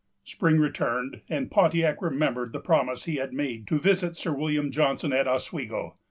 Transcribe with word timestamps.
Spring 0.23 0.59
returned, 0.59 1.21
and 1.29 1.51
Pontiac 1.51 2.01
remembered 2.01 2.53
the 2.53 2.59
promise 2.59 3.05
he 3.05 3.17
had 3.17 3.33
made 3.33 3.67
to 3.67 3.77
visit 3.77 4.17
Sir 4.17 4.33
William 4.35 4.71
Johnson 4.71 5.13
at 5.13 5.27
Oswego. 5.27 5.95